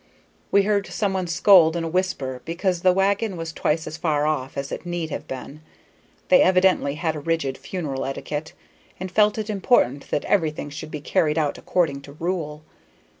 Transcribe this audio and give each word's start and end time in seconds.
We 0.51 0.63
heard 0.63 0.87
some 0.87 1.13
one 1.13 1.27
scold 1.27 1.75
in 1.75 1.83
a 1.83 1.87
whisper 1.87 2.41
because 2.43 2.81
the 2.81 2.91
wagon 2.91 3.37
was 3.37 3.53
twice 3.53 3.85
as 3.85 3.97
far 3.97 4.25
off 4.25 4.57
as 4.57 4.71
it 4.71 4.83
need 4.83 5.11
have 5.11 5.27
been. 5.27 5.61
They 6.29 6.41
evidently 6.41 6.95
had 6.95 7.15
a 7.15 7.19
rigid 7.19 7.55
funeral 7.55 8.05
etiquette, 8.05 8.53
and 8.99 9.11
felt 9.11 9.37
it 9.37 9.47
important 9.47 10.09
that 10.09 10.25
everything 10.25 10.71
should 10.71 10.89
be 10.89 11.01
carried 11.01 11.37
out 11.37 11.59
according 11.59 12.01
to 12.01 12.13
rule. 12.13 12.63